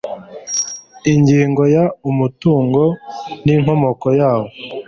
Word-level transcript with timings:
Ingingo 1.13 1.63
ya 1.75 1.85
Umutungo 2.09 2.81
n 3.43 3.47
inkomoko 3.55 4.07
yawo 4.19 4.47